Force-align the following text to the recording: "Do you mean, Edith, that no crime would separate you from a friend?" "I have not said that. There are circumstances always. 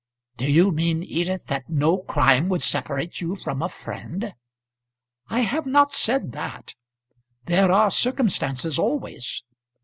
"Do 0.35 0.51
you 0.51 0.71
mean, 0.71 1.03
Edith, 1.03 1.45
that 1.45 1.69
no 1.69 1.99
crime 1.99 2.49
would 2.49 2.63
separate 2.63 3.21
you 3.21 3.35
from 3.35 3.61
a 3.61 3.69
friend?" 3.69 4.33
"I 5.29 5.41
have 5.41 5.67
not 5.67 5.91
said 5.91 6.31
that. 6.31 6.73
There 7.45 7.71
are 7.71 7.91
circumstances 7.91 8.79
always. 8.79 9.43